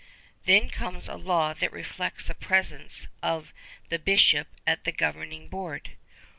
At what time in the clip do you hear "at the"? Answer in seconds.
4.65-4.91